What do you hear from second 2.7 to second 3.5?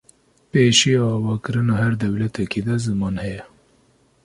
ziman heye